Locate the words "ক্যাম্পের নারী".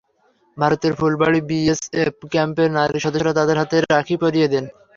2.31-2.97